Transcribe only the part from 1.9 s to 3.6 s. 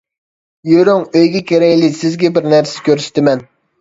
سىزگە بىر نەرسە كۆرسىتىمەن.